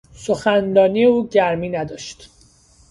سخنرانی 0.13 1.05
او 1.05 1.27
گرمی 1.27 1.69
نداشت. 1.69 2.29